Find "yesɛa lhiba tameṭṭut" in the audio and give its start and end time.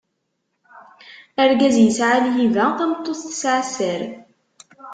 1.79-3.19